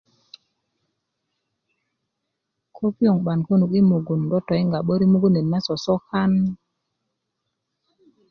[2.75, 6.31] ko pioŋ 'ban könuk i mugun do toyiŋga 'börik mugun net na sosokan